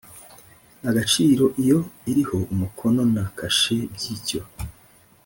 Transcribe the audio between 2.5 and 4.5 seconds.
umukono na kashe by icyo